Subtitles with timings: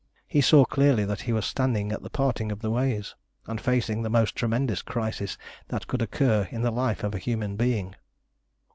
[0.27, 3.13] He saw clearly that he was standing at the parting of the ways,
[3.45, 7.55] and facing the most tremendous crisis that could occur in the life of a human
[7.55, 7.93] being.